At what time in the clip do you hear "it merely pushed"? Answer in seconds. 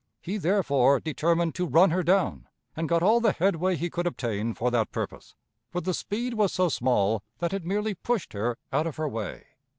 7.53-8.33